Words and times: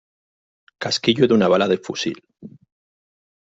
casquillo 0.79 1.27
de 1.27 1.35
una 1.35 1.47
bala 1.47 1.67
de 1.67 1.77
fusil. 1.77 2.19